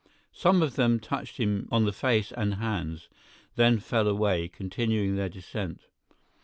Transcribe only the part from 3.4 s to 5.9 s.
then fell away, continuing their descent.